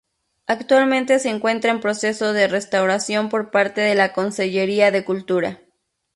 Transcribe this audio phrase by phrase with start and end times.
[0.47, 5.61] Actualmente se encuentra en proceso de restauración por parte de la Conselleria de Cultura.